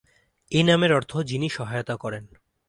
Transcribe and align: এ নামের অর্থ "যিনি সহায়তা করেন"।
এ 0.51 0.59
নামের 0.63 0.91
অর্থ 0.93 1.11
"যিনি 1.21 1.47
সহায়তা 1.49 1.95
করেন"। 1.95 2.23